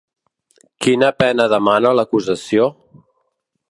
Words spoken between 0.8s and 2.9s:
Quina pena demana l’acusació?